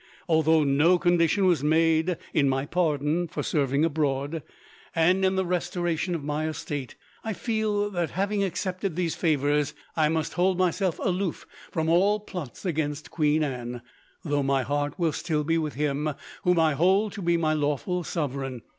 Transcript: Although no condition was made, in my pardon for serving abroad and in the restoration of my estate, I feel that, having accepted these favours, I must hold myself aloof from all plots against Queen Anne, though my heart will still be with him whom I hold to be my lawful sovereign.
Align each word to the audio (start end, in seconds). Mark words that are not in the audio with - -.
Although 0.27 0.63
no 0.63 0.97
condition 0.97 1.45
was 1.45 1.63
made, 1.63 2.17
in 2.33 2.49
my 2.49 2.65
pardon 2.65 3.27
for 3.27 3.43
serving 3.43 3.85
abroad 3.85 4.41
and 4.95 5.23
in 5.23 5.35
the 5.35 5.45
restoration 5.45 6.15
of 6.15 6.23
my 6.23 6.47
estate, 6.49 6.95
I 7.23 7.33
feel 7.33 7.91
that, 7.91 8.09
having 8.09 8.43
accepted 8.43 8.95
these 8.95 9.13
favours, 9.13 9.75
I 9.95 10.09
must 10.09 10.33
hold 10.33 10.57
myself 10.57 10.97
aloof 11.03 11.45
from 11.71 11.87
all 11.87 12.19
plots 12.19 12.65
against 12.65 13.11
Queen 13.11 13.43
Anne, 13.43 13.83
though 14.25 14.41
my 14.41 14.63
heart 14.63 14.97
will 14.97 15.13
still 15.13 15.43
be 15.43 15.59
with 15.59 15.75
him 15.75 16.15
whom 16.45 16.57
I 16.57 16.73
hold 16.73 17.11
to 17.11 17.21
be 17.21 17.37
my 17.37 17.53
lawful 17.53 18.03
sovereign. 18.03 18.63